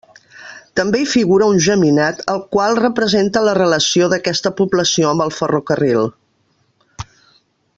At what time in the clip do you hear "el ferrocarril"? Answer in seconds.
5.27-6.11